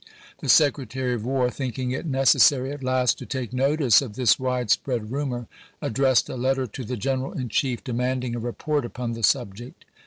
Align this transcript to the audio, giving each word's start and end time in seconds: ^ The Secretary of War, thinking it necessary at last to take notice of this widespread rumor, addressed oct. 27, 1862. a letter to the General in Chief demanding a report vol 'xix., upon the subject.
^ 0.37 0.39
The 0.39 0.49
Secretary 0.49 1.13
of 1.13 1.23
War, 1.25 1.51
thinking 1.51 1.91
it 1.91 2.07
necessary 2.07 2.71
at 2.71 2.81
last 2.83 3.19
to 3.19 3.25
take 3.27 3.53
notice 3.53 4.01
of 4.01 4.15
this 4.15 4.39
widespread 4.39 5.11
rumor, 5.11 5.45
addressed 5.79 6.25
oct. 6.25 6.33
27, 6.33 6.33
1862. 6.33 6.33
a 6.33 6.41
letter 6.41 6.65
to 6.67 6.83
the 6.83 6.97
General 6.97 7.33
in 7.33 7.49
Chief 7.49 7.83
demanding 7.83 8.35
a 8.35 8.39
report 8.39 8.81
vol 8.81 8.85
'xix., 8.87 8.91
upon 8.95 9.11
the 9.13 9.21
subject. 9.23 9.85